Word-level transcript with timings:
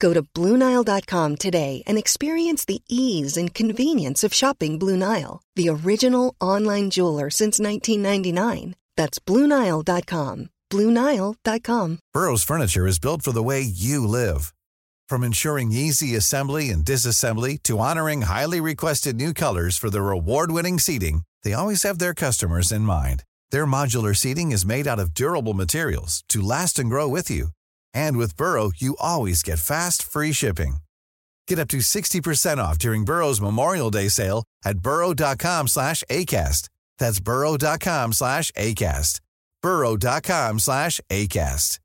Go 0.00 0.12
to 0.14 0.22
BlueNile.com 0.22 1.36
today 1.36 1.82
and 1.86 1.96
experience 1.98 2.64
the 2.64 2.82
ease 2.88 3.36
and 3.36 3.54
convenience 3.54 4.24
of 4.24 4.34
shopping 4.34 4.78
Blue 4.78 4.96
Nile, 4.96 5.42
the 5.54 5.68
original 5.68 6.34
online 6.40 6.90
jeweler 6.90 7.30
since 7.30 7.60
1999. 7.60 8.74
That's 8.96 9.18
BlueNile.com. 9.20 10.50
BlueNile.com. 10.70 11.98
Burrow's 12.12 12.42
furniture 12.44 12.86
is 12.86 12.98
built 12.98 13.22
for 13.22 13.32
the 13.32 13.42
way 13.42 13.60
you 13.60 14.06
live. 14.06 14.52
From 15.08 15.24
ensuring 15.24 15.72
easy 15.72 16.14
assembly 16.16 16.68
and 16.68 16.84
disassembly 16.84 17.62
to 17.62 17.78
honoring 17.78 18.22
highly 18.22 18.60
requested 18.60 19.16
new 19.16 19.32
colors 19.32 19.78
for 19.78 19.88
their 19.88 20.10
award 20.10 20.50
winning 20.50 20.78
seating, 20.78 21.22
they 21.44 21.54
always 21.54 21.84
have 21.84 21.98
their 21.98 22.12
customers 22.12 22.72
in 22.72 22.82
mind. 22.82 23.24
Their 23.50 23.66
modular 23.66 24.14
seating 24.14 24.52
is 24.52 24.66
made 24.66 24.86
out 24.86 24.98
of 24.98 25.14
durable 25.14 25.54
materials 25.54 26.22
to 26.28 26.42
last 26.42 26.78
and 26.78 26.90
grow 26.90 27.08
with 27.08 27.30
you. 27.30 27.48
And 27.94 28.16
with 28.16 28.36
Burrow, 28.36 28.70
you 28.76 28.96
always 29.00 29.42
get 29.42 29.58
fast, 29.58 30.02
free 30.02 30.32
shipping. 30.32 30.78
Get 31.46 31.58
up 31.58 31.68
to 31.68 31.78
60% 31.78 32.58
off 32.58 32.78
during 32.78 33.04
Burrow's 33.04 33.40
Memorial 33.40 33.90
Day 33.90 34.08
sale 34.08 34.44
at 34.64 34.80
burrow.com 34.80 35.68
slash 35.68 36.02
ACAST. 36.10 36.68
That's 36.98 37.20
burrow.com 37.20 38.12
slash 38.12 38.50
ACAST. 38.52 39.20
burrow.com 39.62 40.58
slash 40.58 41.00
ACAST. 41.10 41.78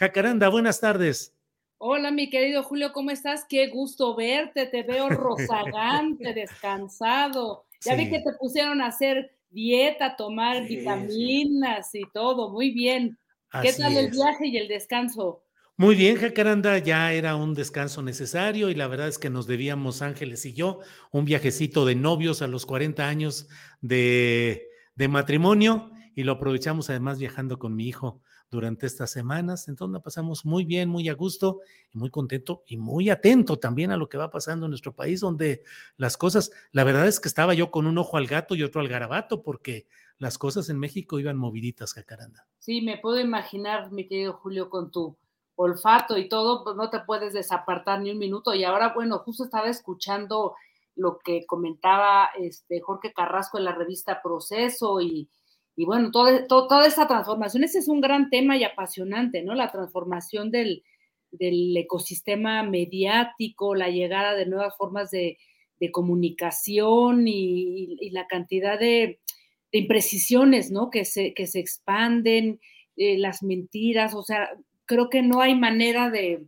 Jacaranda, 0.00 0.50
buenas 0.50 0.80
tardes. 0.80 1.32
Hola, 1.78 2.10
mi 2.10 2.30
querido 2.30 2.62
Julio, 2.62 2.92
¿cómo 2.92 3.10
estás? 3.10 3.44
Qué 3.48 3.68
gusto 3.68 4.14
verte, 4.16 4.66
te 4.66 4.82
veo 4.82 5.08
rozagante, 5.10 6.32
descansado. 6.34 7.64
Ya 7.84 7.94
vi 7.94 8.08
que 8.08 8.20
te 8.20 8.32
pusieron 8.40 8.80
a 8.80 8.86
hacer 8.86 9.36
dieta, 9.50 10.16
tomar 10.16 10.62
Sí, 10.62 10.68
sí. 10.68 10.76
vitaminas 10.76 11.94
y 11.94 12.02
todo, 12.12 12.50
muy 12.50 12.70
bien. 12.70 13.18
¿Qué 13.62 13.72
tal 13.72 13.96
el 13.96 14.10
viaje 14.10 14.46
y 14.48 14.56
el 14.56 14.68
descanso? 14.68 15.44
Muy 15.76 15.96
bien, 15.96 16.16
Jacaranda, 16.16 16.78
ya 16.78 17.12
era 17.12 17.34
un 17.34 17.52
descanso 17.52 18.00
necesario 18.00 18.70
y 18.70 18.74
la 18.74 18.86
verdad 18.86 19.08
es 19.08 19.18
que 19.18 19.28
nos 19.28 19.48
debíamos 19.48 20.02
Ángeles 20.02 20.46
y 20.46 20.52
yo 20.52 20.78
un 21.10 21.24
viajecito 21.24 21.84
de 21.84 21.96
novios 21.96 22.42
a 22.42 22.46
los 22.46 22.64
40 22.64 23.08
años 23.08 23.48
de, 23.80 24.68
de 24.94 25.08
matrimonio 25.08 25.90
y 26.14 26.22
lo 26.22 26.32
aprovechamos 26.32 26.90
además 26.90 27.18
viajando 27.18 27.58
con 27.58 27.74
mi 27.74 27.88
hijo 27.88 28.20
durante 28.50 28.86
estas 28.86 29.10
semanas. 29.10 29.68
Entonces 29.68 29.92
la 29.94 30.00
pasamos 30.00 30.44
muy 30.44 30.64
bien, 30.64 30.88
muy 30.88 31.08
a 31.08 31.14
gusto 31.14 31.60
y 31.92 31.98
muy 31.98 32.10
contento 32.10 32.62
y 32.66 32.76
muy 32.76 33.10
atento 33.10 33.58
también 33.58 33.90
a 33.90 33.96
lo 33.96 34.08
que 34.08 34.16
va 34.16 34.30
pasando 34.30 34.66
en 34.66 34.70
nuestro 34.70 34.94
país, 34.94 35.20
donde 35.20 35.64
las 35.96 36.16
cosas, 36.16 36.52
la 36.70 36.84
verdad 36.84 37.08
es 37.08 37.18
que 37.18 37.28
estaba 37.28 37.52
yo 37.54 37.70
con 37.70 37.86
un 37.86 37.98
ojo 37.98 38.16
al 38.16 38.26
gato 38.26 38.54
y 38.54 38.62
otro 38.62 38.80
al 38.80 38.88
garabato 38.88 39.42
porque 39.42 39.86
las 40.18 40.38
cosas 40.38 40.68
en 40.70 40.78
México 40.78 41.18
iban 41.18 41.36
moviditas, 41.36 41.92
Jacaranda. 41.94 42.46
Sí, 42.58 42.80
me 42.82 42.98
puedo 42.98 43.18
imaginar, 43.20 43.90
mi 43.92 44.06
querido 44.06 44.34
Julio, 44.34 44.70
con 44.70 44.90
tu 44.90 45.16
olfato 45.56 46.16
y 46.18 46.28
todo, 46.28 46.64
pues 46.64 46.76
no 46.76 46.90
te 46.90 47.00
puedes 47.00 47.32
desapartar 47.32 48.00
ni 48.00 48.10
un 48.10 48.18
minuto. 48.18 48.54
Y 48.54 48.64
ahora, 48.64 48.92
bueno, 48.94 49.18
justo 49.20 49.44
estaba 49.44 49.68
escuchando 49.68 50.54
lo 50.96 51.18
que 51.18 51.44
comentaba 51.46 52.30
este 52.38 52.80
Jorge 52.80 53.12
Carrasco 53.12 53.58
en 53.58 53.64
la 53.64 53.74
revista 53.74 54.20
Proceso 54.22 55.00
y, 55.00 55.28
y 55.76 55.84
bueno, 55.84 56.10
todo, 56.10 56.46
todo- 56.46 56.68
toda 56.68 56.86
esta 56.86 57.06
transformación. 57.08 57.64
Ese 57.64 57.80
es 57.80 57.88
un 57.88 58.00
gran 58.00 58.30
tema 58.30 58.56
y 58.56 58.64
apasionante, 58.64 59.42
¿no? 59.42 59.54
La 59.54 59.70
transformación 59.72 60.50
del, 60.50 60.84
del 61.32 61.76
ecosistema 61.76 62.62
mediático, 62.62 63.74
la 63.74 63.90
llegada 63.90 64.34
de 64.34 64.46
nuevas 64.46 64.76
formas 64.76 65.10
de, 65.10 65.38
de 65.80 65.90
comunicación 65.90 67.26
y 67.26 68.10
la 68.10 68.26
cantidad 68.28 68.78
de, 68.78 69.20
de 69.74 69.80
imprecisiones, 69.80 70.70
¿no? 70.70 70.90
Que 70.90 71.04
se, 71.04 71.34
que 71.34 71.48
se 71.48 71.58
expanden, 71.60 72.60
eh, 72.96 73.18
las 73.18 73.42
mentiras, 73.42 74.14
o 74.14 74.22
sea, 74.22 74.48
creo 74.86 75.10
que 75.10 75.22
no 75.22 75.40
hay 75.42 75.56
manera 75.56 76.10
de, 76.10 76.46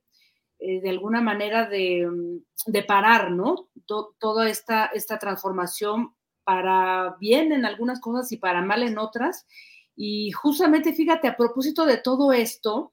eh, 0.60 0.80
de 0.80 0.90
alguna 0.90 1.20
manera 1.20 1.68
de, 1.68 2.06
mm, 2.06 2.72
de 2.72 2.82
parar, 2.84 3.32
¿no? 3.32 3.68
To- 3.86 4.14
toda 4.20 4.48
esta, 4.48 4.86
esta 4.86 5.18
transformación 5.18 6.14
para 6.44 7.16
bien 7.20 7.52
en 7.52 7.64
algunas 7.66 8.00
cosas 8.00 8.30
y 8.32 8.36
para 8.36 8.62
mal 8.62 8.84
en 8.84 8.98
otras. 8.98 9.46
Y 9.96 10.30
justamente, 10.32 10.92
fíjate, 10.92 11.26
a 11.28 11.36
propósito 11.36 11.84
de 11.86 11.96
todo 11.98 12.32
esto, 12.32 12.92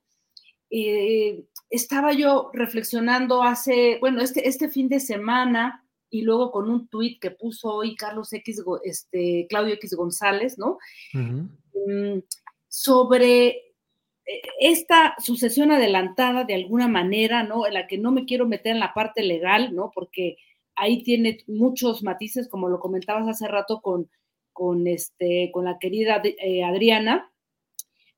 eh, 0.72 1.46
estaba 1.70 2.14
yo 2.14 2.50
reflexionando 2.54 3.44
hace, 3.44 3.98
bueno, 4.00 4.22
este, 4.22 4.48
este 4.48 4.70
fin 4.70 4.90
de 4.90 5.00
semana 5.00 5.83
y 6.14 6.22
luego 6.22 6.52
con 6.52 6.70
un 6.70 6.88
tuit 6.90 7.20
que 7.20 7.32
puso 7.32 7.74
hoy 7.74 7.96
Carlos 7.96 8.32
X, 8.32 8.64
este, 8.84 9.48
Claudio 9.50 9.74
X 9.74 9.96
González, 9.96 10.60
¿no? 10.60 10.78
Mm, 11.12 12.20
sobre 12.68 13.48
eh, 13.48 14.42
esta 14.60 15.16
sucesión 15.18 15.72
adelantada 15.72 16.44
de 16.44 16.54
alguna 16.54 16.88
manera, 16.88 17.42
¿no? 17.42 17.66
En 17.66 17.74
la 17.74 17.88
que 17.88 17.98
no 17.98 18.12
me 18.12 18.26
quiero 18.26 18.46
meter 18.46 18.74
en 18.74 18.80
la 18.80 18.94
parte 18.94 19.24
legal, 19.24 19.74
¿no? 19.74 19.90
Porque 19.92 20.38
ahí 20.76 21.02
tiene 21.02 21.40
muchos 21.48 22.04
matices, 22.04 22.48
como 22.48 22.70
lo 22.70 22.80
comentabas 22.80 23.28
hace 23.28 23.48
rato 23.48 23.82
con, 23.82 24.08
con, 24.52 24.86
este, 24.86 25.50
con 25.52 25.66
la 25.66 25.80
querida 25.80 26.22
eh, 26.24 26.64
Adriana, 26.64 27.32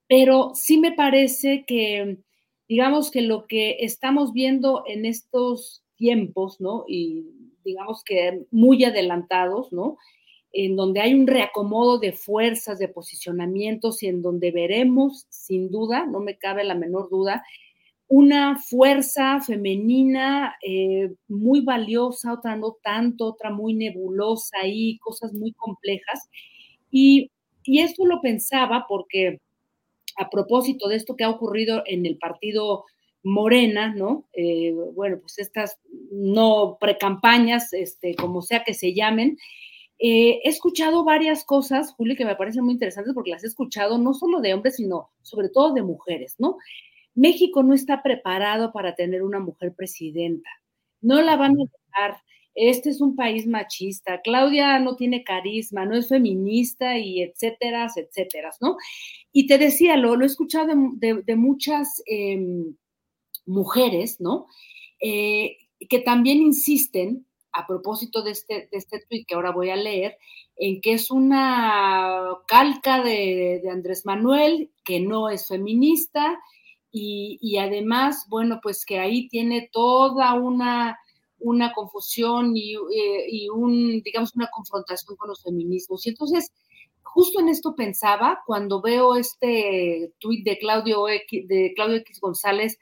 pero 0.10 0.52
sí 0.54 0.80
me 0.80 0.92
parece 0.92 1.64
que, 1.66 2.18
digamos 2.68 3.10
que 3.10 3.22
lo 3.22 3.48
que 3.48 3.78
estamos 3.80 4.34
viendo 4.34 4.84
en 4.86 5.06
estos 5.06 5.86
tiempos, 5.96 6.60
¿no? 6.60 6.84
Y 6.90 7.46
digamos 7.66 8.04
que 8.04 8.46
muy 8.52 8.84
adelantados, 8.86 9.74
¿no? 9.74 9.98
En 10.54 10.76
donde 10.78 11.02
hay 11.02 11.14
un 11.14 11.28
reacomodo 11.28 12.00
de 12.00 12.14
fuerzas, 12.14 12.80
de 12.80 12.88
posicionamientos 12.88 14.02
y 14.04 14.08
en 14.08 14.22
donde 14.22 14.52
veremos, 14.52 15.26
sin 15.30 15.70
duda, 15.70 16.06
no 16.06 16.22
me 16.22 16.38
cabe 16.38 16.64
la 16.64 16.76
menor 16.76 17.10
duda, 17.10 17.44
una 18.08 18.58
fuerza 18.60 19.42
femenina 19.42 20.56
eh, 20.62 21.12
muy 21.28 21.62
valiosa, 21.62 22.34
otra 22.34 22.56
no 22.56 22.78
tanto, 22.84 23.26
otra 23.26 23.50
muy 23.50 23.74
nebulosa 23.74 24.60
ahí, 24.62 24.98
cosas 25.00 25.34
muy 25.34 25.54
complejas. 25.54 26.30
Y, 26.92 27.32
y 27.64 27.82
esto 27.82 28.06
lo 28.06 28.22
pensaba 28.22 28.86
porque 28.88 29.40
a 30.18 30.30
propósito 30.30 30.88
de 30.88 30.98
esto 30.98 31.16
que 31.16 31.24
ha 31.24 31.30
ocurrido 31.30 31.84
en 31.86 32.06
el 32.06 32.18
partido 32.18 32.86
Morena, 33.26 33.92
¿no? 33.94 34.28
Eh, 34.34 34.72
bueno, 34.94 35.18
pues 35.20 35.40
estas 35.40 35.80
no 36.12 36.78
precampañas, 36.80 37.74
este, 37.74 38.16
como 38.16 38.44
sea 38.44 38.64
que 38.64 38.76
se 38.76 38.94
llamen. 38.94 39.38
Eh, 39.98 40.42
he 40.44 40.50
escuchado 40.50 41.04
varias 41.04 41.44
cosas, 41.44 41.94
Juli, 41.94 42.16
que 42.16 42.24
me 42.24 42.36
parecen 42.36 42.64
muy 42.64 42.74
interesantes 42.74 43.16
porque 43.16 43.32
las 43.32 43.44
he 43.44 43.48
escuchado 43.48 43.98
no 43.98 44.14
solo 44.14 44.42
de 44.42 44.54
hombres, 44.54 44.76
sino 44.76 45.10
sobre 45.24 45.50
todo 45.50 45.74
de 45.74 45.82
mujeres, 45.82 46.36
¿no? 46.38 46.58
México 47.16 47.64
no 47.64 47.74
está 47.74 48.04
preparado 48.04 48.72
para 48.72 48.94
tener 48.94 49.24
una 49.24 49.40
mujer 49.40 49.74
presidenta. 49.74 50.50
No 51.02 51.20
la 51.24 51.36
van 51.36 51.54
a 51.54 51.64
dejar. 51.64 52.22
Este 52.54 52.92
es 52.92 53.02
un 53.02 53.16
país 53.16 53.48
machista. 53.48 54.22
Claudia 54.22 54.78
no 54.80 54.96
tiene 54.96 55.24
carisma, 55.24 55.86
no 55.86 55.96
es 55.96 56.10
feminista 56.10 57.00
y 57.00 57.24
etcétera, 57.24 57.88
etcétera, 57.96 58.52
¿no? 58.62 58.78
Y 59.32 59.48
te 59.48 59.58
decía, 59.58 59.98
lo, 59.98 60.16
lo 60.16 60.24
he 60.26 60.28
escuchado 60.28 60.68
de, 60.68 60.76
de, 60.96 61.22
de 61.24 61.36
muchas 61.36 62.04
eh, 62.06 62.38
mujeres, 63.46 64.20
¿no? 64.20 64.48
Eh, 65.00 65.58
que 65.90 66.00
también 66.00 66.42
insisten, 66.42 67.26
a 67.52 67.66
propósito 67.68 68.22
de 68.22 68.32
este, 68.32 68.68
de 68.72 68.78
este 68.78 69.00
tweet 69.08 69.26
que 69.26 69.36
ahora 69.36 69.52
voy 69.52 69.70
a 69.70 69.76
leer, 69.76 70.18
en 70.58 70.82
que 70.82 70.94
es 70.94 71.12
una 71.12 72.38
calca 72.48 73.02
de, 73.02 73.62
de 73.64 73.70
Andrés 73.70 74.06
Manuel, 74.06 74.72
que 74.84 75.00
no 75.00 75.30
es 75.30 75.48
feminista, 75.48 76.40
y, 76.92 77.38
y, 77.42 77.58
además, 77.58 78.26
bueno, 78.30 78.60
pues 78.64 78.86
que 78.86 79.00
ahí 79.00 79.28
tiene 79.28 79.70
toda 79.72 80.34
una, 80.34 80.98
una 81.40 81.74
confusión 81.74 82.56
y, 82.56 82.76
eh, 82.76 83.26
y, 83.30 83.50
un, 83.50 84.02
digamos, 84.02 84.34
una 84.36 84.48
confrontación 84.48 85.18
con 85.18 85.28
los 85.28 85.44
feminismos. 85.44 86.06
Y 86.06 86.10
entonces, 86.10 86.54
justo 87.04 87.42
en 87.42 87.50
esto 87.50 87.76
pensaba 87.76 88.42
cuando 88.46 88.82
veo 88.82 89.16
este 89.16 90.14
tuit 90.20 90.46
de 90.46 90.58
Claudio 90.58 91.10
X, 91.10 91.48
de 91.48 91.74
Claudio 91.76 91.98
X 91.98 92.20
González 92.22 92.80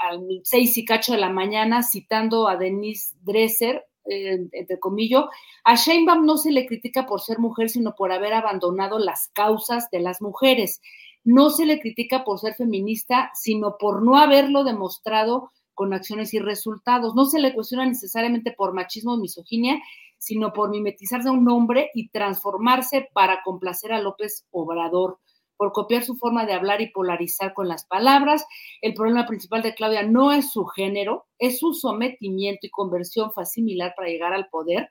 al 0.00 0.40
seis 0.44 0.76
y 0.76 0.84
cacho 0.84 1.12
de 1.12 1.18
la 1.18 1.30
mañana 1.30 1.82
citando 1.82 2.48
a 2.48 2.56
Denise 2.56 3.14
Dresser, 3.22 3.84
entre 4.08 4.78
comillas, 4.78 5.24
a 5.64 5.74
Sheinbaum 5.74 6.24
no 6.24 6.36
se 6.36 6.52
le 6.52 6.66
critica 6.66 7.06
por 7.06 7.20
ser 7.20 7.38
mujer, 7.38 7.68
sino 7.70 7.94
por 7.94 8.12
haber 8.12 8.34
abandonado 8.34 8.98
las 8.98 9.28
causas 9.28 9.90
de 9.90 10.00
las 10.00 10.22
mujeres. 10.22 10.80
No 11.24 11.50
se 11.50 11.66
le 11.66 11.80
critica 11.80 12.24
por 12.24 12.38
ser 12.38 12.54
feminista, 12.54 13.30
sino 13.34 13.76
por 13.78 14.02
no 14.02 14.16
haberlo 14.16 14.62
demostrado 14.62 15.50
con 15.74 15.92
acciones 15.92 16.32
y 16.34 16.38
resultados. 16.38 17.14
No 17.14 17.24
se 17.24 17.40
le 17.40 17.52
cuestiona 17.52 17.84
necesariamente 17.84 18.52
por 18.52 18.72
machismo 18.72 19.14
o 19.14 19.18
misoginia, 19.18 19.80
sino 20.18 20.52
por 20.52 20.70
mimetizarse 20.70 21.28
a 21.28 21.32
un 21.32 21.48
hombre 21.48 21.90
y 21.94 22.08
transformarse 22.08 23.08
para 23.12 23.42
complacer 23.44 23.92
a 23.92 24.00
López 24.00 24.46
Obrador 24.50 25.18
por 25.56 25.72
copiar 25.72 26.04
su 26.04 26.16
forma 26.16 26.46
de 26.46 26.52
hablar 26.52 26.80
y 26.80 26.90
polarizar 26.90 27.54
con 27.54 27.68
las 27.68 27.86
palabras. 27.86 28.44
El 28.80 28.94
problema 28.94 29.26
principal 29.26 29.62
de 29.62 29.74
Claudia 29.74 30.02
no 30.02 30.32
es 30.32 30.52
su 30.52 30.64
género, 30.66 31.26
es 31.38 31.58
su 31.58 31.72
sometimiento 31.72 32.66
y 32.66 32.70
conversión 32.70 33.30
similar 33.44 33.94
para 33.96 34.08
llegar 34.08 34.32
al 34.32 34.48
poder. 34.48 34.90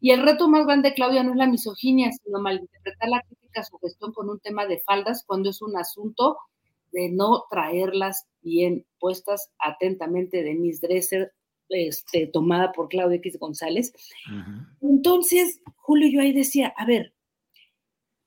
Y 0.00 0.10
el 0.10 0.22
reto 0.22 0.48
más 0.48 0.66
grande 0.66 0.90
de 0.90 0.94
Claudia 0.94 1.22
no 1.22 1.32
es 1.32 1.36
la 1.36 1.46
misoginia, 1.46 2.10
sino 2.12 2.40
malinterpretar 2.40 3.08
la 3.08 3.22
crítica 3.22 3.60
a 3.60 3.64
su 3.64 3.78
gestión 3.78 4.12
con 4.12 4.28
un 4.28 4.40
tema 4.40 4.66
de 4.66 4.80
faldas 4.80 5.24
cuando 5.26 5.50
es 5.50 5.62
un 5.62 5.76
asunto 5.76 6.38
de 6.92 7.10
no 7.10 7.44
traerlas 7.50 8.26
bien 8.42 8.86
puestas 8.98 9.50
atentamente 9.58 10.42
de 10.42 10.54
Miss 10.54 10.80
Dresser, 10.80 11.32
este, 11.68 12.26
tomada 12.26 12.72
por 12.72 12.88
Claudia 12.88 13.16
X 13.16 13.38
González. 13.38 13.92
Entonces, 14.80 15.60
Julio, 15.76 16.08
yo 16.10 16.20
ahí 16.20 16.32
decía, 16.32 16.72
a 16.76 16.84
ver, 16.84 17.14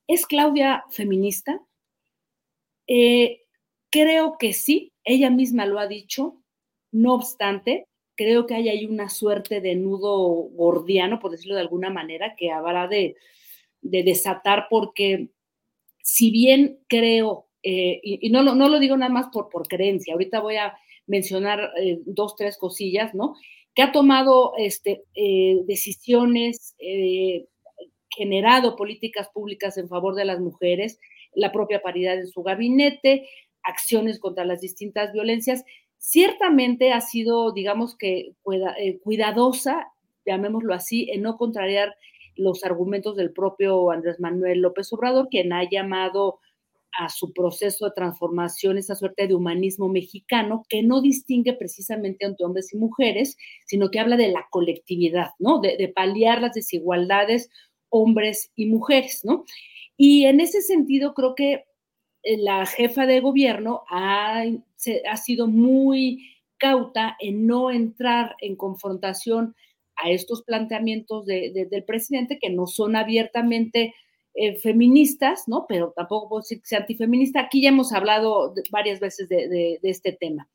¿es 0.08 0.26
Claudia 0.26 0.84
feminista? 0.90 1.62
Eh, 2.88 3.42
creo 3.90 4.38
que 4.38 4.54
sí, 4.54 4.94
ella 5.04 5.30
misma 5.30 5.66
lo 5.66 5.80
ha 5.80 5.88
dicho, 5.88 6.42
no 6.92 7.14
obstante, 7.14 7.88
creo 8.16 8.46
que 8.46 8.56
hay 8.56 8.70
ahí 8.70 8.86
una 8.86 9.10
suerte 9.10 9.62
de 9.62 9.76
nudo 9.76 10.18
gordiano, 10.54 11.20
por 11.20 11.32
decirlo 11.32 11.56
de 11.56 11.62
alguna 11.62 11.90
manera, 11.90 12.36
que 12.36 12.52
habrá 12.52 12.88
de, 12.88 13.16
desatar, 13.82 14.68
porque 14.70 15.30
si 16.02 16.32
bien 16.32 16.80
creo, 16.88 17.48
eh, 17.64 18.00
y, 18.04 18.30
no, 18.30 18.44
no, 18.44 18.70
lo 18.70 18.80
digo 18.80 18.98
nada 18.98 19.12
más 19.12 19.28
por, 19.32 19.50
por 19.50 19.68
creencia, 19.68 20.14
ahorita 20.14 20.40
voy 20.40 20.56
a 20.58 20.74
mencionar 21.08 21.72
eh, 21.78 22.00
dos, 22.06 22.36
tres 22.36 22.58
cosillas, 22.58 23.14
¿no? 23.14 23.36
Que 23.76 23.82
ha 23.84 23.92
tomado 23.92 24.54
este, 24.58 25.04
decisiones, 25.66 26.76
generado 28.10 28.76
políticas 28.76 29.30
públicas 29.34 29.78
en 29.78 29.90
favor 29.90 30.16
de 30.16 30.26
las 30.26 30.40
mujeres, 30.40 31.00
la 31.36 31.52
propia 31.52 31.82
paridad 31.82 32.16
en 32.16 32.28
su 32.28 32.44
gabinete, 32.44 33.28
acciones 33.64 34.20
contra 34.20 34.46
las 34.46 34.62
distintas 34.62 35.12
violencias. 35.12 35.64
Ciertamente 35.98 36.92
ha 36.92 37.02
sido, 37.02 37.52
digamos 37.52 37.96
que, 37.98 38.34
eh, 38.80 39.00
cuidadosa, 39.00 39.88
llamémoslo 40.26 40.74
así, 40.74 41.10
en 41.12 41.22
no 41.22 41.38
contrariar 41.38 41.96
los 42.36 42.64
argumentos 42.64 43.16
del 43.16 43.32
propio 43.32 43.92
Andrés 43.92 44.20
Manuel 44.20 44.60
López 44.60 44.92
Obrador, 44.94 45.30
quien 45.30 45.54
ha 45.54 45.70
llamado 45.70 46.40
a 46.98 47.10
su 47.10 47.34
proceso 47.34 47.86
de 47.86 47.92
transformación 47.92 48.78
esa 48.78 48.96
suerte 48.96 49.28
de 49.28 49.36
humanismo 49.36 49.90
mexicano 49.90 50.66
que 50.70 50.82
no 50.82 51.02
distingue 51.02 51.54
precisamente 51.54 52.26
entre 52.26 52.46
hombres 52.46 52.74
y 52.74 52.78
mujeres, 52.78 53.38
sino 53.66 53.90
que 53.90 54.00
habla 54.00 54.16
de 54.16 54.30
la 54.30 54.48
colectividad, 54.50 55.32
¿no? 55.40 55.60
De, 55.60 55.76
de 55.78 55.90
paliar 55.90 56.42
las 56.42 56.54
desigualdades 56.54 57.50
hombres 57.90 58.52
y 58.56 58.68
mujeres, 58.68 59.22
¿no? 59.24 59.46
Y 59.98 60.26
en 60.26 60.40
ese 60.40 60.62
sentido, 60.62 61.14
creo 61.14 61.36
que 61.36 61.66
eh, 62.24 62.38
la 62.38 62.66
jefa 62.66 63.06
de 63.06 63.20
gobierno 63.20 63.84
ha, 63.90 64.44
ha 65.10 65.18
sido 65.18 65.48
muy 65.48 66.36
cauta 66.58 67.16
en 67.20 67.48
no 67.48 67.72
entrar 67.72 68.36
en 68.40 68.56
confrontación 68.56 69.56
a 69.98 70.10
estos 70.10 70.44
planteamientos 70.44 71.26
del 71.26 71.84
presidente 71.86 72.38
que 72.40 72.50
no 72.50 72.68
son 72.68 72.96
abiertamente 72.96 73.94
eh, 74.34 74.58
feministas, 74.58 75.48
¿no? 75.48 75.66
Pero 75.68 75.94
tampoco 75.96 76.28
puedo 76.28 76.42
decir 76.42 76.60
que 76.60 76.68
sea 76.68 76.80
antifeminista. 76.80 77.40
Aquí 77.40 77.62
ya 77.62 77.70
hemos 77.70 77.94
hablado 77.94 78.54
varias 78.72 79.00
veces 79.00 79.30
de, 79.30 79.48
de, 79.48 79.80
este 79.84 80.12
tema. 80.12 80.50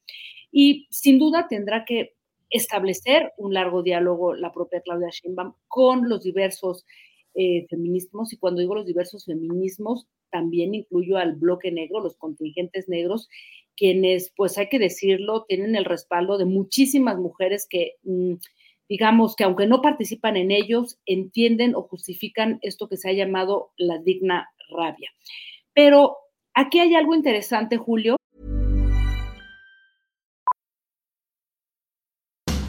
Y 0.53 0.87
sin 0.91 1.19
duda 1.19 1.47
tendrá 1.49 1.85
que 1.87 2.15
establecer 2.51 3.33
un 3.39 3.55
largo 3.55 3.83
diálogo 3.83 4.35
la 4.35 4.53
propia 4.53 4.83
Claudia 4.83 5.09
Sheinbaum 5.11 5.55
con 5.69 6.09
los 6.09 6.23
diversos 6.23 6.85
eh, 7.35 7.67
feminismos, 7.69 8.33
y 8.33 8.39
cuando 8.39 8.61
digo 8.61 8.75
los 8.75 8.87
diversos 8.87 9.25
feminismos, 9.25 10.07
también 10.31 10.75
incluyo 10.75 11.17
al 11.17 11.35
bloque 11.35 11.71
negro, 11.73 12.01
los 12.01 12.17
contingentes 12.17 12.89
negros, 12.89 13.29
quienes, 13.77 14.33
pues 14.37 14.59
hay 14.59 14.69
que 14.69 14.79
decirlo, 14.79 15.45
tienen 15.49 15.75
el 15.77 15.85
respaldo 15.85 16.39
de 16.39 16.45
muchísimas 16.45 17.19
mujeres 17.19 17.67
que, 17.69 17.95
mm, 18.03 18.35
digamos, 18.89 19.37
que 19.37 19.45
aunque 19.45 19.67
no 19.67 19.81
participan 19.83 20.37
en 20.37 20.51
ellos, 20.51 20.99
entienden 21.07 21.75
o 21.75 21.83
justifican 21.83 22.59
esto 22.63 22.89
que 22.89 22.97
se 22.97 23.09
ha 23.09 23.13
llamado 23.13 23.73
la 23.77 23.99
digna 23.99 24.49
rabia. 24.71 25.11
Pero 25.75 26.17
aquí 26.55 26.81
hay 26.81 26.95
algo 26.95 27.15
interesante, 27.15 27.77
Julio. 27.77 28.20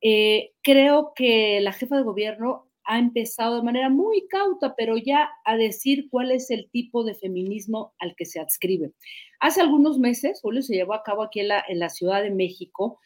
Eh, 0.00 0.52
creo 0.62 1.12
que 1.14 1.60
la 1.60 1.72
jefa 1.72 1.96
de 1.96 2.02
gobierno 2.02 2.68
ha 2.84 2.98
empezado 2.98 3.56
de 3.56 3.62
manera 3.62 3.90
muy 3.90 4.26
cauta, 4.28 4.74
pero 4.74 4.96
ya 4.96 5.28
a 5.44 5.56
decir 5.56 6.08
cuál 6.10 6.30
es 6.30 6.50
el 6.50 6.70
tipo 6.70 7.04
de 7.04 7.14
feminismo 7.14 7.92
al 7.98 8.16
que 8.16 8.24
se 8.24 8.40
adscribe. 8.40 8.92
Hace 9.40 9.60
algunos 9.60 9.98
meses, 9.98 10.40
Julio, 10.40 10.62
se 10.62 10.74
llevó 10.74 10.94
a 10.94 11.02
cabo 11.02 11.22
aquí 11.22 11.40
en 11.40 11.48
la, 11.48 11.90
Ciudad 11.90 12.22
de 12.22 12.30
México 12.30 12.98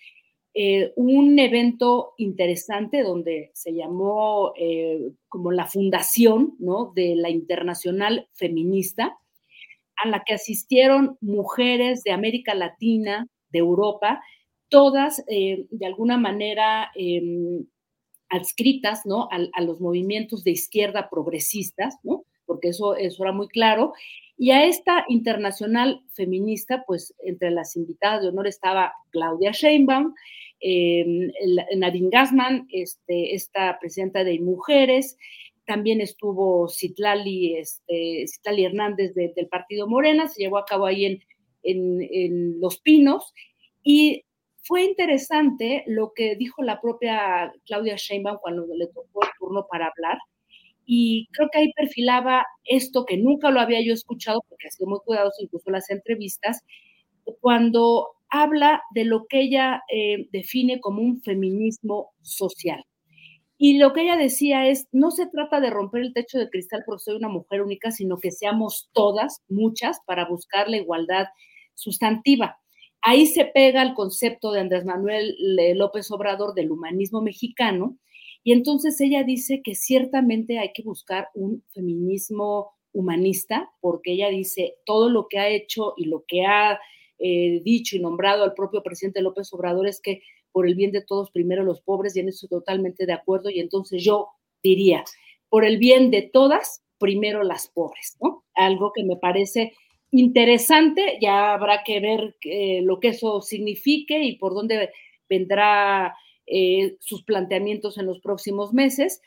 eh, 0.54 0.92
un 0.96 1.38
evento 1.38 2.12
interesante 2.18 3.02
donde 3.02 3.50
se 3.54 3.72
llamó 3.72 4.52
eh, 4.56 5.11
como 5.28 5.50
la 5.50 5.66
fundación 5.66 6.54
de 6.94 7.16
la 7.16 7.30
Internacional 7.30 8.28
Feminista, 8.34 9.18
a 9.96 10.08
la 10.08 10.22
que 10.25 10.34
asistieron 10.34 11.16
mujeres 11.20 12.04
de 12.04 12.12
América 12.12 12.54
Latina, 12.54 13.26
de 13.50 13.58
Europa, 13.58 14.22
todas 14.73 15.23
eh, 15.29 15.67
de 15.71 15.87
alguna 15.87 16.17
manera 16.17 16.91
em, 16.97 17.67
adscritas 18.31 19.05
¿no? 19.05 19.29
A, 19.31 19.61
los 19.61 19.81
movimientos 19.81 20.43
de 20.45 20.52
izquierda 20.52 21.11
progresistas, 21.11 21.97
¿no? 22.02 22.25
porque 22.47 22.69
eso, 22.69 22.97
eso 22.97 23.23
era 23.23 23.33
muy 23.33 23.49
claro. 23.49 23.93
Y 24.38 24.50
a 24.50 24.64
esta 24.64 25.05
internacional 25.09 26.02
feminista, 26.14 26.85
pues 26.87 27.14
entre 27.23 27.50
las 27.50 27.76
invitadas 27.76 28.23
de 28.23 28.29
honor 28.29 28.47
estaba 28.47 28.95
Claudia 29.11 29.52
Sheinbaum, 29.52 30.14
eh, 30.61 31.31
Nadine 31.76 32.09
Gassman, 32.11 32.67
este, 32.73 33.35
esta 33.35 33.79
presidenta 33.79 34.25
de 34.25 34.41
Mujeres, 34.41 35.19
también 35.67 36.00
estuvo 36.00 36.69
Citlali, 36.69 37.57
este, 37.57 38.25
Citlali 38.26 38.64
Hernández 38.64 39.14
del 39.14 39.49
Partido 39.49 39.87
Morena, 39.87 40.29
se 40.29 40.43
llevó 40.43 40.59
a 40.59 40.64
cabo 40.64 40.87
ahí 40.87 41.05
en, 41.05 41.21
en, 41.62 42.09
en 42.11 42.61
Los 42.61 42.81
Pinos, 42.81 43.33
y 43.83 44.25
fue 44.62 44.85
interesante 44.85 45.85
lo 45.87 46.12
que 46.14 46.37
dijo 46.37 46.62
la 46.62 46.81
propia 46.81 47.52
Claudia 47.66 47.97
Sheinbaum 47.97 48.38
cuando 48.40 48.66
le 48.75 48.87
tocó 48.88 49.25
el 49.25 49.31
turno 49.38 49.66
para 49.71 49.87
hablar. 49.87 50.19
Y 50.85 51.28
creo 51.33 51.49
que 51.50 51.59
ahí 51.59 51.73
perfilaba 51.75 52.47
esto 52.64 53.04
que 53.04 53.16
nunca 53.16 53.50
lo 53.50 53.61
había 53.61 53.81
yo 53.85 53.95
escuchado, 53.95 54.45
porque 54.49 54.69
ha 54.69 54.71
sido 54.71 54.88
muy 54.88 55.00
cuidadoso 55.04 55.42
incluso 55.42 55.64
en 55.69 55.75
las 55.75 55.90
entrevistas, 55.90 56.62
cuando 57.40 58.09
habla 58.28 58.83
de 58.95 59.04
lo 59.04 59.26
que 59.26 59.40
ella 59.40 59.83
eh, 59.92 60.28
define 60.33 60.81
como 60.81 61.02
un 61.02 61.21
feminismo 61.23 62.12
social. 62.23 62.85
Y 63.59 63.78
lo 63.78 63.92
que 63.92 64.02
ella 64.02 64.16
decía 64.16 64.66
es, 64.66 64.88
no 64.90 65.11
se 65.12 65.26
trata 65.26 65.61
de 65.61 65.71
romper 65.71 66.02
el 66.02 66.14
techo 66.14 66.38
de 66.38 66.50
cristal 66.50 66.83
porque 66.85 67.04
soy 67.04 67.16
una 67.16 67.28
mujer 67.28 67.62
única, 67.62 67.92
sino 67.92 68.19
que 68.19 68.33
seamos 68.33 68.90
todas, 68.92 69.40
muchas, 69.49 70.00
para 70.07 70.26
buscar 70.26 70.69
la 70.69 70.78
igualdad 70.78 71.26
sustantiva. 71.75 72.62
Ahí 73.02 73.26
se 73.26 73.44
pega 73.44 73.82
el 73.82 73.94
concepto 73.94 74.52
de 74.52 74.61
Andrés 74.61 74.85
Manuel 74.85 75.37
López 75.75 76.11
Obrador 76.12 76.54
del 76.54 76.71
humanismo 76.71 77.21
mexicano, 77.21 77.99
y 78.44 78.52
entonces 78.52 79.00
ella 79.00 79.25
dice 79.25 79.61
que 79.62 79.75
ciertamente 79.75 80.59
hay 80.59 80.73
que 80.73 80.82
buscar 80.82 81.28
un 81.35 81.64
feminismo 81.73 82.73
humanista, 82.92 83.71
porque 83.80 84.12
ella 84.12 84.28
dice 84.28 84.76
todo 84.85 85.09
lo 85.09 85.26
que 85.28 85.38
ha 85.38 85.49
hecho 85.49 85.94
y 85.97 86.06
lo 86.06 86.25
que 86.26 86.44
ha 86.44 86.78
eh, 87.18 87.61
dicho 87.64 87.97
y 87.97 88.00
nombrado 88.00 88.44
al 88.44 88.54
propio 88.54 88.82
presidente 88.82 89.23
López 89.23 89.52
Obrador 89.52 89.87
es 89.87 90.00
que 90.00 90.23
por 90.50 90.66
el 90.66 90.75
bien 90.75 90.92
de 90.92 91.02
todos, 91.02 91.30
primero 91.30 91.64
los 91.64 91.80
pobres, 91.80 92.14
y 92.14 92.21
en 92.21 92.28
eso 92.28 92.47
totalmente 92.47 93.06
de 93.06 93.14
acuerdo, 93.14 93.49
y 93.49 93.59
entonces 93.61 94.04
yo 94.04 94.28
diría, 94.62 95.02
por 95.49 95.64
el 95.64 95.78
bien 95.78 96.11
de 96.11 96.23
todas, 96.23 96.82
primero 96.99 97.42
las 97.42 97.68
pobres, 97.68 98.16
¿no? 98.21 98.44
Algo 98.54 98.92
que 98.92 99.02
me 99.02 99.16
parece 99.16 99.73
interesante, 100.12 101.19
ya 101.21 101.54
habrá 101.54 101.83
que 101.85 101.99
ver 102.00 102.37
eh, 102.45 102.81
lo 102.83 103.00
que 103.00 103.09
eso 103.09 103.40
signifique 103.40 104.23
y 104.23 104.37
por 104.37 104.54
dónde 104.54 104.90
vendrá 105.28 106.14
eh, 106.47 106.97
sus 107.00 107.25
planteamientos 107.25 107.99
en 107.99 108.07
los 108.07 108.21
próximos 108.21 108.73
meses. 108.73 109.21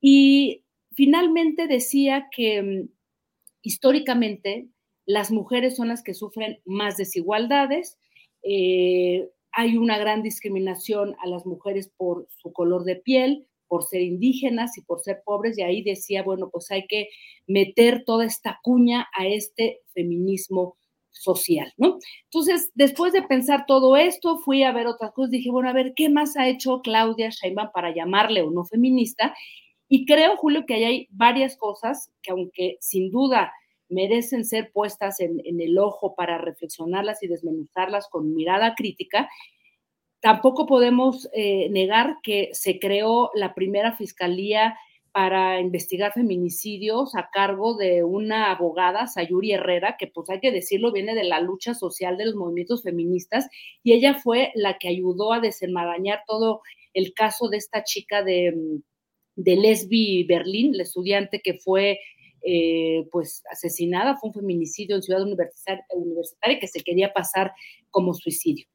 Y 0.00 0.64
finalmente 0.94 1.66
decía 1.66 2.28
que 2.34 2.62
mm, 2.62 2.88
históricamente 3.62 4.68
las 5.06 5.30
mujeres 5.30 5.76
son 5.76 5.88
las 5.88 6.02
que 6.02 6.14
sufren 6.14 6.60
más 6.64 6.96
desigualdades. 6.96 7.98
Eh, 8.42 9.28
hay 9.52 9.76
una 9.76 9.98
gran 9.98 10.22
discriminación 10.22 11.16
a 11.20 11.26
las 11.26 11.46
mujeres 11.46 11.90
por 11.96 12.28
su 12.30 12.52
color 12.52 12.84
de 12.84 12.96
piel, 12.96 13.48
por 13.66 13.84
ser 13.84 14.02
indígenas 14.02 14.76
y 14.78 14.82
por 14.82 15.00
ser 15.00 15.22
pobres, 15.24 15.58
y 15.58 15.62
ahí 15.62 15.82
decía, 15.82 16.22
bueno, 16.22 16.50
pues 16.50 16.70
hay 16.70 16.86
que 16.86 17.08
meter 17.46 18.04
toda 18.04 18.24
esta 18.24 18.60
cuña 18.62 19.08
a 19.16 19.26
este 19.26 19.80
feminismo 19.98 20.76
social, 21.10 21.72
¿no? 21.76 21.98
Entonces, 22.24 22.70
después 22.74 23.12
de 23.12 23.22
pensar 23.22 23.64
todo 23.66 23.96
esto, 23.96 24.38
fui 24.38 24.62
a 24.62 24.72
ver 24.72 24.86
otras 24.86 25.12
cosas, 25.12 25.30
dije, 25.30 25.50
bueno, 25.50 25.68
a 25.68 25.72
ver, 25.72 25.94
¿qué 25.96 26.08
más 26.08 26.36
ha 26.36 26.48
hecho 26.48 26.80
Claudia 26.82 27.30
Sheinbaum 27.30 27.70
para 27.72 27.94
llamarle 27.94 28.42
o 28.42 28.50
no 28.50 28.64
feminista? 28.64 29.34
Y 29.88 30.06
creo, 30.06 30.36
Julio, 30.36 30.64
que 30.66 30.74
hay 30.74 31.08
varias 31.10 31.56
cosas 31.56 32.10
que 32.22 32.30
aunque 32.30 32.76
sin 32.80 33.10
duda 33.10 33.52
merecen 33.88 34.44
ser 34.44 34.70
puestas 34.70 35.18
en, 35.18 35.40
en 35.44 35.60
el 35.60 35.78
ojo 35.78 36.14
para 36.14 36.38
reflexionarlas 36.38 37.22
y 37.22 37.26
desmenuzarlas 37.26 38.08
con 38.08 38.34
mirada 38.34 38.74
crítica, 38.74 39.28
Tampoco 40.20 40.66
podemos 40.66 41.28
eh, 41.32 41.68
negar 41.70 42.16
que 42.22 42.50
se 42.52 42.80
creó 42.80 43.30
la 43.34 43.54
primera 43.54 43.96
fiscalía 43.96 44.76
para 45.18 45.60
investigar 45.60 46.12
feminicidios 46.12 47.16
a 47.16 47.28
cargo 47.32 47.76
de 47.76 48.04
una 48.04 48.52
abogada, 48.52 49.08
Sayuri 49.08 49.50
Herrera, 49.50 49.96
que 49.98 50.06
pues 50.06 50.30
hay 50.30 50.38
que 50.38 50.52
decirlo, 50.52 50.92
viene 50.92 51.16
de 51.16 51.24
la 51.24 51.40
lucha 51.40 51.74
social 51.74 52.16
de 52.16 52.26
los 52.26 52.36
movimientos 52.36 52.84
feministas, 52.84 53.48
y 53.82 53.94
ella 53.94 54.14
fue 54.14 54.52
la 54.54 54.78
que 54.78 54.86
ayudó 54.86 55.32
a 55.32 55.40
desenmarañar 55.40 56.20
todo 56.24 56.60
el 56.94 57.14
caso 57.14 57.48
de 57.48 57.56
esta 57.56 57.82
chica 57.82 58.22
de, 58.22 58.52
mm, 58.52 58.82
de 59.42 59.56
Lesbi 59.56 60.22
Berlín, 60.22 60.76
la 60.76 60.84
estudiante 60.84 61.40
que 61.42 61.54
fue 61.54 61.98
eh, 62.42 63.08
pues 63.10 63.42
asesinada, 63.50 64.18
fue 64.18 64.28
un 64.28 64.34
feminicidio 64.34 64.94
en 64.94 65.02
Ciudad 65.02 65.24
Universitaria, 65.24 65.84
Universitaria 65.96 66.60
que 66.60 66.68
se 66.68 66.84
quería 66.84 67.12
pasar 67.12 67.50
como 67.90 68.14
suicidio. 68.14 68.66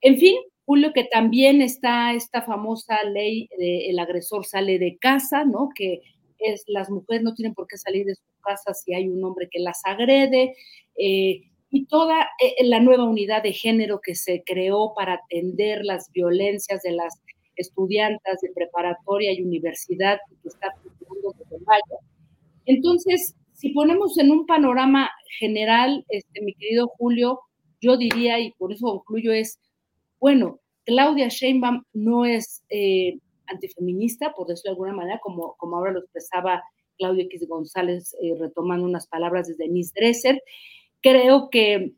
En 0.00 0.18
fin, 0.18 0.36
Julio, 0.64 0.92
que 0.92 1.04
también 1.04 1.62
está 1.62 2.12
esta 2.14 2.42
famosa 2.42 3.02
ley 3.04 3.48
de 3.58 3.90
el 3.90 3.98
agresor 3.98 4.44
sale 4.44 4.78
de 4.78 4.98
casa, 4.98 5.44
¿no? 5.44 5.70
Que 5.74 6.02
es 6.38 6.64
las 6.66 6.90
mujeres 6.90 7.22
no 7.22 7.34
tienen 7.34 7.54
por 7.54 7.66
qué 7.66 7.76
salir 7.78 8.06
de 8.06 8.14
su 8.14 8.22
casa 8.42 8.74
si 8.74 8.94
hay 8.94 9.08
un 9.08 9.24
hombre 9.24 9.48
que 9.50 9.60
las 9.60 9.80
agrede. 9.84 10.54
Eh, 10.96 11.42
y 11.70 11.86
toda 11.86 12.26
eh, 12.42 12.64
la 12.64 12.80
nueva 12.80 13.04
unidad 13.04 13.42
de 13.42 13.52
género 13.52 14.00
que 14.02 14.14
se 14.14 14.42
creó 14.44 14.94
para 14.94 15.14
atender 15.14 15.84
las 15.84 16.10
violencias 16.12 16.82
de 16.82 16.92
las 16.92 17.20
estudiantes 17.56 18.40
de 18.40 18.50
preparatoria 18.54 19.32
y 19.32 19.42
universidad 19.42 20.18
está 20.44 20.72
funcionando 20.82 21.34
desde 21.38 21.64
mayo. 21.64 21.98
Entonces, 22.66 23.34
si 23.54 23.70
ponemos 23.70 24.16
en 24.18 24.30
un 24.30 24.46
panorama 24.46 25.10
general, 25.38 26.04
este, 26.08 26.40
mi 26.42 26.54
querido 26.54 26.88
Julio, 26.88 27.40
yo 27.80 27.96
diría, 27.96 28.38
y 28.38 28.52
por 28.52 28.72
eso 28.72 28.86
concluyo, 28.86 29.32
es 29.32 29.58
bueno, 30.20 30.60
Claudia 30.84 31.28
Sheinbaum 31.28 31.84
no 31.92 32.24
es 32.24 32.62
eh, 32.70 33.18
antifeminista, 33.46 34.32
por 34.32 34.46
decirlo 34.46 34.70
de 34.70 34.74
alguna 34.74 34.92
manera, 34.94 35.20
como, 35.22 35.54
como 35.56 35.76
ahora 35.76 35.92
lo 35.92 36.00
expresaba 36.00 36.62
Claudia 36.96 37.24
X 37.24 37.46
González, 37.46 38.14
eh, 38.20 38.34
retomando 38.38 38.86
unas 38.86 39.06
palabras 39.06 39.48
de 39.48 39.54
Denise 39.54 39.92
Dresser. 39.94 40.42
Creo 41.00 41.50
que 41.50 41.94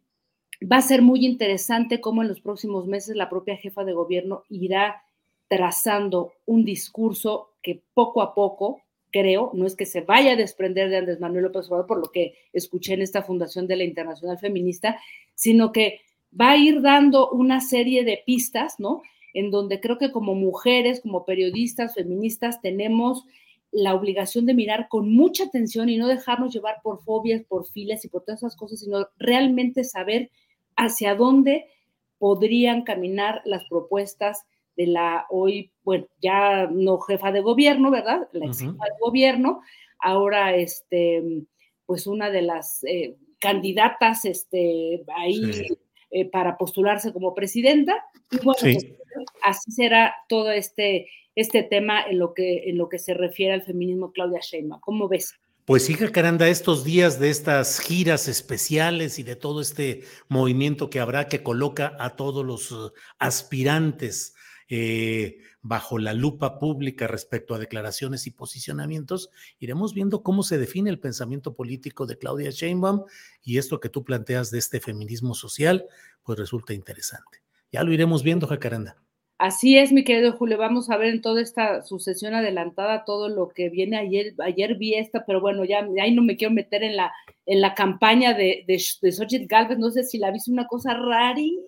va 0.61 0.77
a 0.77 0.83
ser 0.83 1.03
muy 1.03 1.25
interesante 1.25 2.01
cómo 2.01 2.23
en 2.23 2.29
los 2.29 2.41
próximos 2.41 2.87
meses 2.87 3.17
la 3.17 3.31
propia 3.31 3.57
jefa 3.57 3.85
de 3.85 3.95
gobierno 3.95 4.45
irá 4.49 5.03
trazando 5.49 6.33
un 6.47 6.65
discurso 6.65 7.55
que 7.63 7.83
poco 7.95 8.23
a 8.23 8.35
poco, 8.35 8.83
creo, 9.11 9.51
no 9.55 9.67
es 9.67 9.75
que 9.75 9.87
se 9.87 10.03
vaya 10.03 10.33
a 10.33 10.37
desprender 10.37 10.89
de 10.89 10.99
Andrés 10.99 11.21
Manuel 11.21 11.45
López 11.45 11.67
Obrador, 11.67 11.87
por 11.87 11.99
lo 11.99 12.13
que 12.13 12.35
escuché 12.53 12.95
en 12.95 13.03
esta 13.03 13.23
fundación 13.23 13.67
de 13.67 13.77
la 13.77 13.85
Internacional 13.85 14.39
Feminista, 14.39 15.01
sino 15.35 15.73
que 15.73 16.01
va 16.39 16.53
a 16.53 16.57
ir 16.57 16.81
dando 16.81 17.31
una 17.31 17.61
serie 17.61 18.05
de 18.05 18.23
pistas, 18.25 18.79
¿no? 18.79 19.03
En 19.33 19.51
donde 19.51 19.81
creo 19.81 19.99
que 19.99 20.13
como 20.13 20.35
mujeres, 20.35 21.01
como 21.01 21.25
periodistas, 21.25 21.95
feministas, 21.95 22.61
tenemos 22.61 23.25
la 23.73 23.95
obligación 23.95 24.47
de 24.47 24.55
mirar 24.55 24.89
con 24.89 25.13
mucha 25.13 25.45
atención 25.45 25.89
y 25.89 25.97
no 25.97 26.09
dejarnos 26.09 26.53
llevar 26.53 26.77
por 26.83 27.03
fobias, 27.03 27.43
por 27.45 27.67
filas 27.69 28.05
y 28.05 28.09
por 28.09 28.23
todas 28.23 28.41
esas 28.41 28.57
cosas, 28.57 28.81
sino 28.81 29.07
realmente 29.19 29.85
saber 29.85 30.31
hacia 30.77 31.15
dónde 31.15 31.67
podrían 32.19 32.83
caminar 32.83 33.43
las 33.45 33.65
propuestas 33.67 34.45
de 34.77 34.87
la 34.87 35.27
hoy, 35.31 35.71
bueno, 35.85 36.07
ya 36.21 36.67
no 36.67 36.99
jefa 36.99 37.33
de 37.33 37.41
gobierno, 37.41 37.91
¿verdad? 37.91 38.29
La 38.33 38.47
ex 38.47 38.61
jefa 38.61 38.85
de 38.85 39.01
gobierno, 39.01 39.61
ahora 39.99 40.55
este, 40.57 41.45
pues 41.87 42.07
una 42.07 42.31
de 42.31 42.43
las 42.43 42.83
eh, 42.85 43.17
candidatas, 43.39 44.25
este, 44.25 45.05
ahí 45.17 45.69
eh, 46.11 46.29
para 46.29 46.57
postularse 46.57 47.13
como 47.13 47.35
presidenta. 47.35 48.05
Y 48.31 48.39
bueno, 48.39 48.59
pues, 48.61 48.87
así 49.43 49.71
será 49.71 50.15
todo 50.29 50.51
este, 50.51 51.09
este 51.35 51.63
tema 51.63 52.03
en 52.03 52.19
lo, 52.19 52.35
que, 52.35 52.69
en 52.69 52.79
lo 52.79 52.89
que 52.89 52.99
se 52.99 53.15
refiere 53.15 53.55
al 53.55 53.63
feminismo 53.63 54.13
Claudia 54.13 54.41
Sheinbaum. 54.41 54.81
¿Cómo 54.81 55.09
ves? 55.09 55.35
Pues 55.65 55.89
hija 55.89 56.11
Caranda, 56.11 56.49
estos 56.49 56.83
días 56.83 57.21
de 57.21 57.31
estas 57.31 57.79
giras 57.79 58.27
especiales 58.27 59.21
y 59.21 59.23
de 59.23 59.37
todo 59.37 59.61
este 59.61 60.03
movimiento 60.29 60.91
que 60.91 60.99
habrá 60.99 61.29
que 61.29 61.45
coloca 61.45 61.97
a 62.01 62.17
todos 62.17 62.45
los 62.45 62.73
uh, 62.73 62.93
aspirantes 63.21 64.35
eh, 64.73 65.39
bajo 65.63 65.99
la 65.99 66.15
lupa 66.15 66.59
pública 66.61 67.09
respecto 67.09 67.55
a 67.55 67.59
declaraciones 67.59 68.29
y 68.29 68.31
posicionamientos, 68.31 69.31
iremos 69.59 69.93
viendo 69.93 70.23
cómo 70.23 70.45
se 70.45 70.59
define 70.59 70.91
el 70.91 71.01
pensamiento 71.01 71.55
político 71.55 72.07
de 72.07 72.17
Claudia 72.17 72.51
Sheinbaum 72.51 73.05
y 73.43 73.59
esto 73.59 73.81
que 73.81 73.89
tú 73.89 74.05
planteas 74.05 74.53
de 74.53 74.59
este 74.59 74.79
feminismo 74.79 75.35
social, 75.35 75.87
pues 76.23 76.39
resulta 76.39 76.73
interesante. 76.73 77.43
Ya 77.73 77.83
lo 77.83 77.93
iremos 77.93 78.23
viendo, 78.23 78.47
Jacaranda. 78.47 78.97
Así 79.39 79.77
es, 79.77 79.91
mi 79.91 80.05
querido 80.05 80.35
Julio. 80.35 80.59
Vamos 80.59 80.91
a 80.91 80.99
ver 80.99 81.09
en 81.09 81.23
toda 81.23 81.41
esta 81.41 81.83
sucesión 81.83 82.35
adelantada 82.35 83.05
todo 83.05 83.29
lo 83.29 83.49
que 83.49 83.71
viene 83.71 83.97
ayer. 83.97 84.35
Ayer 84.39 84.77
vi 84.77 84.95
esta, 84.95 85.25
pero 85.25 85.41
bueno, 85.41 85.65
ya 85.65 85.89
ahí 86.01 86.15
no 86.15 86.23
me 86.23 86.37
quiero 86.37 86.53
meter 86.53 86.83
en 86.83 86.95
la, 86.95 87.11
en 87.47 87.61
la 87.61 87.75
campaña 87.75 88.35
de, 88.35 88.65
de, 88.69 88.81
de 89.01 89.47
Galvez. 89.47 89.79
No 89.79 89.91
sé 89.91 90.05
si 90.05 90.19
la 90.19 90.31
viste 90.31 90.53
una 90.53 90.67
cosa 90.67 90.95
rarísima 90.95 91.65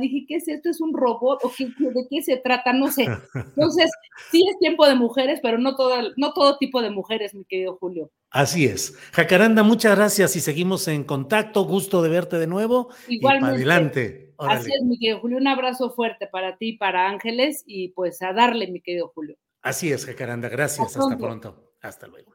Dije, 0.00 0.24
¿qué 0.28 0.36
es 0.36 0.48
esto? 0.48 0.70
¿Es 0.70 0.80
un 0.80 0.94
robot? 0.94 1.44
¿O 1.44 1.52
de 1.58 2.06
qué 2.10 2.22
se 2.22 2.36
trata? 2.36 2.72
No 2.72 2.90
sé. 2.90 3.04
Entonces, 3.34 3.90
sí 4.30 4.44
es 4.48 4.58
tiempo 4.58 4.86
de 4.86 4.94
mujeres, 4.94 5.40
pero 5.42 5.58
no 5.58 5.76
todo, 5.76 5.96
no 6.16 6.32
todo 6.32 6.58
tipo 6.58 6.82
de 6.82 6.90
mujeres, 6.90 7.34
mi 7.34 7.44
querido 7.44 7.76
Julio. 7.76 8.10
Así 8.30 8.64
es. 8.64 8.96
Jacaranda, 9.12 9.62
muchas 9.62 9.96
gracias 9.96 10.36
y 10.36 10.40
seguimos 10.40 10.88
en 10.88 11.04
contacto. 11.04 11.64
Gusto 11.64 12.02
de 12.02 12.08
verte 12.08 12.38
de 12.38 12.46
nuevo. 12.46 12.88
Igualmente. 13.08 13.56
adelante. 13.56 14.34
Así 14.38 14.70
es, 14.72 14.82
mi 14.82 14.98
querido 14.98 15.20
Julio. 15.20 15.38
Un 15.38 15.48
abrazo 15.48 15.90
fuerte 15.90 16.26
para 16.26 16.56
ti, 16.56 16.74
para 16.74 17.08
Ángeles 17.08 17.62
y 17.66 17.88
pues 17.88 18.20
a 18.22 18.32
darle, 18.32 18.68
mi 18.68 18.80
querido 18.80 19.12
Julio. 19.14 19.36
Así 19.62 19.90
es, 19.92 20.04
Jacaranda. 20.04 20.48
Gracias. 20.48 20.96
Hasta 20.96 21.16
pronto. 21.16 21.72
Hasta 21.80 22.06
luego. 22.06 22.34